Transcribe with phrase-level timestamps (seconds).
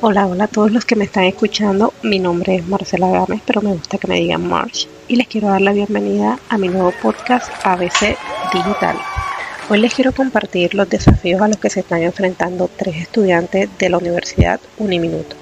[0.00, 1.92] Hola, hola a todos los que me están escuchando.
[2.04, 4.86] Mi nombre es Marcela Gámez, pero me gusta que me digan March.
[5.08, 8.16] Y les quiero dar la bienvenida a mi nuevo podcast ABC
[8.52, 8.96] Digital.
[9.68, 13.90] Hoy les quiero compartir los desafíos a los que se están enfrentando tres estudiantes de
[13.90, 15.34] la Universidad Uniminuto.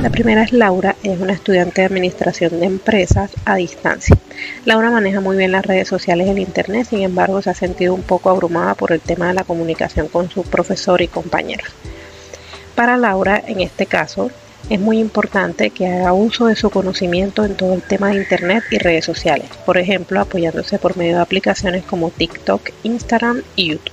[0.00, 4.16] La primera es Laura, es una estudiante de administración de empresas a distancia.
[4.64, 7.92] Laura maneja muy bien las redes sociales y el internet, sin embargo se ha sentido
[7.92, 11.68] un poco abrumada por el tema de la comunicación con su profesor y compañeros.
[12.78, 14.30] Para Laura, en este caso,
[14.70, 18.62] es muy importante que haga uso de su conocimiento en todo el tema de Internet
[18.70, 23.90] y redes sociales, por ejemplo, apoyándose por medio de aplicaciones como TikTok, Instagram y YouTube,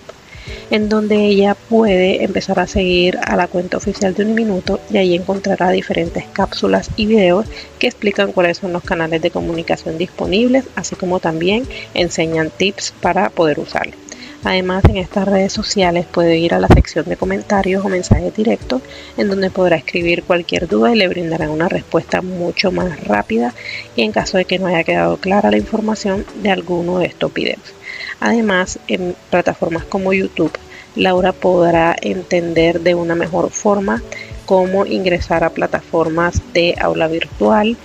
[0.70, 5.16] en donde ella puede empezar a seguir a la cuenta oficial de Uniminuto y ahí
[5.16, 7.48] encontrará diferentes cápsulas y videos
[7.80, 13.32] que explican cuáles son los canales de comunicación disponibles, así como también enseñan tips para
[13.32, 14.05] poder usarlo.
[14.46, 18.80] Además, en estas redes sociales puede ir a la sección de comentarios o mensajes directos,
[19.18, 23.56] en donde podrá escribir cualquier duda y le brindarán una respuesta mucho más rápida
[23.96, 27.34] y en caso de que no haya quedado clara la información de alguno de estos
[27.34, 27.74] videos.
[28.20, 30.56] Además, en plataformas como YouTube,
[30.96, 34.04] Laura podrá entender de una mejor forma
[34.46, 37.78] cómo ingresar a plataformas de aula virtual.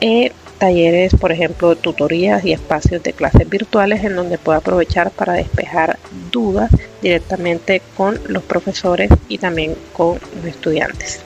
[0.00, 5.34] Eh, talleres, por ejemplo, tutorías y espacios de clases virtuales en donde pueda aprovechar para
[5.34, 5.98] despejar
[6.30, 6.70] dudas
[7.00, 11.20] directamente con los profesores y también con los estudiantes.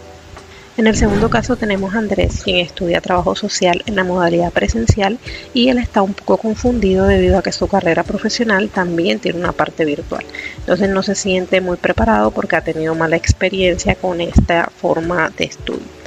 [0.78, 5.19] En el segundo caso tenemos a Andrés, quien estudia trabajo social en la modalidad presencial
[5.53, 9.53] y él está un poco confundido debido a que su carrera profesional también tiene una
[9.53, 10.25] parte virtual.
[10.60, 15.44] Entonces no se siente muy preparado porque ha tenido mala experiencia con esta forma de
[15.44, 16.02] estudio.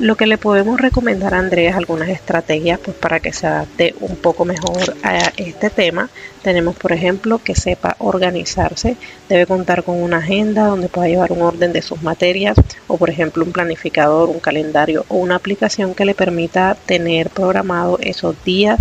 [0.00, 4.14] Lo que le podemos recomendar a Andrés algunas estrategias pues, para que se adapte un
[4.14, 6.08] poco mejor a este tema.
[6.42, 8.96] Tenemos, por ejemplo, que sepa organizarse,
[9.28, 13.10] debe contar con una agenda donde pueda llevar un orden de sus materias o, por
[13.10, 18.78] ejemplo, un planificador, un calendario o una aplicación que le permita tener programado esos días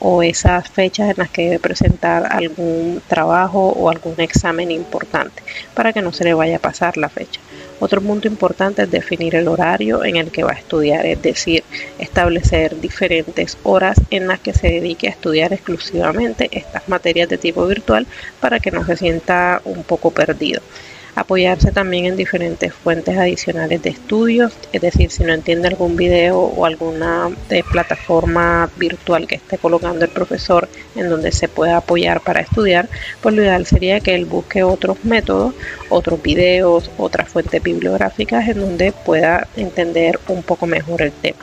[0.00, 5.94] o esas fechas en las que debe presentar algún trabajo o algún examen importante para
[5.94, 7.40] que no se le vaya a pasar la fecha.
[7.80, 11.62] Otro punto importante es definir el horario en el que va a estudiar, es decir,
[11.98, 17.66] establecer diferentes horas en las que se dedique a estudiar exclusivamente estas materias de tipo
[17.66, 18.06] virtual
[18.40, 20.60] para que no se sienta un poco perdido
[21.20, 26.38] apoyarse también en diferentes fuentes adicionales de estudios, es decir, si no entiende algún video
[26.38, 32.20] o alguna eh, plataforma virtual que esté colocando el profesor en donde se pueda apoyar
[32.20, 32.88] para estudiar,
[33.20, 35.54] pues lo ideal sería que él busque otros métodos,
[35.88, 41.38] otros videos, otras fuentes bibliográficas en donde pueda entender un poco mejor el tema.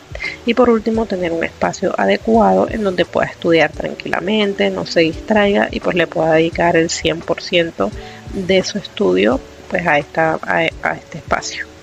[0.46, 5.68] Y por último, tener un espacio adecuado en donde pueda estudiar tranquilamente, no se distraiga
[5.72, 7.90] y pues le pueda dedicar el 100%
[8.34, 11.75] de su estudio pues a, esta, a este espacio.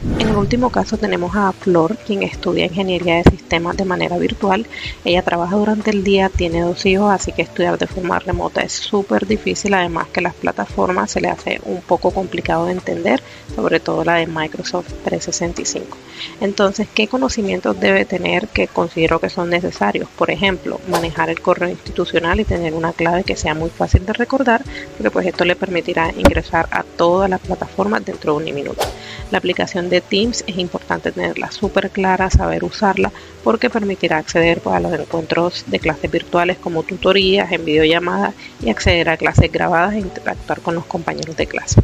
[0.00, 4.64] En el último caso tenemos a Flor, quien estudia ingeniería de sistemas de manera virtual.
[5.04, 8.72] Ella trabaja durante el día, tiene dos hijos, así que estudiar de forma remota es
[8.72, 13.20] súper difícil, además que las plataformas se le hace un poco complicado de entender,
[13.56, 15.96] sobre todo la de Microsoft 365.
[16.40, 20.08] Entonces, ¿qué conocimientos debe tener que considero que son necesarios?
[20.16, 24.12] Por ejemplo, manejar el correo institucional y tener una clave que sea muy fácil de
[24.12, 24.62] recordar,
[24.96, 28.84] porque pues esto le permitirá ingresar a todas las plataformas dentro de un minuto.
[29.30, 33.12] La aplicación de Teams es importante tenerla súper clara, saber usarla,
[33.44, 38.70] porque permitirá acceder pues, a los encuentros de clases virtuales como tutorías, en videollamadas y
[38.70, 41.80] acceder a clases grabadas e interactuar con los compañeros de clase.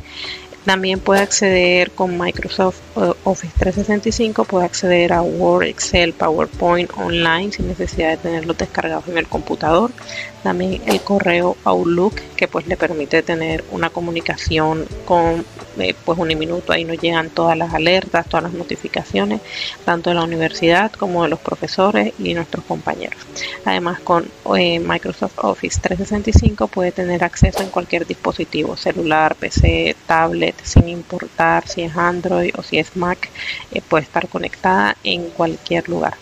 [0.65, 7.53] También puede acceder con Microsoft eh, Office 365, puede acceder a Word, Excel, PowerPoint online
[7.53, 9.91] sin necesidad de tenerlos descargados en el computador.
[10.43, 15.45] También el correo Outlook que pues le permite tener una comunicación con
[15.79, 19.41] eh, pues un minuto ahí nos llegan todas las alertas, todas las notificaciones,
[19.85, 23.21] tanto de la universidad como de los profesores y nuestros compañeros.
[23.65, 30.54] Además, con eh, Microsoft Office 365 puede tener acceso en cualquier dispositivo, celular, PC, tablet,
[30.63, 33.29] sin importar si es Android o si es Mac,
[33.73, 36.15] eh, puede estar conectada en cualquier lugar.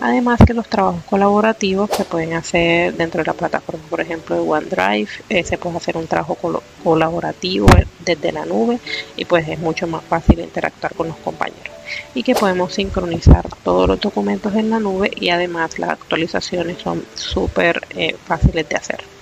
[0.00, 4.42] Además que los trabajos colaborativos se pueden hacer dentro de la plataforma, por ejemplo, de
[4.42, 6.36] OneDrive, eh, se puede hacer un trabajo
[6.82, 7.66] colaborativo
[7.98, 8.78] desde la nube
[9.16, 11.74] y pues es mucho más fácil interactuar con los compañeros.
[12.14, 17.04] Y que podemos sincronizar todos los documentos en la nube y además las actualizaciones son
[17.14, 19.19] súper eh, fáciles de hacer.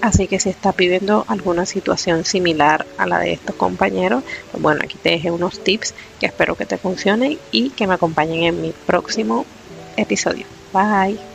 [0.00, 4.80] Así que si estás viviendo alguna situación similar a la de estos compañeros, pues bueno,
[4.82, 8.60] aquí te dejé unos tips que espero que te funcionen y que me acompañen en
[8.60, 9.48] mi próximo
[9.96, 10.48] episodio.
[10.72, 11.27] Bye.